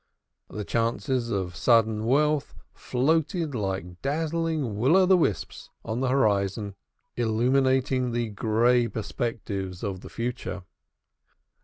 [0.49, 6.73] The chances of sudden wealth floated like dazzling Will o' the Wisps on the horizon,
[7.15, 10.63] illumining the gray perspectives of the future.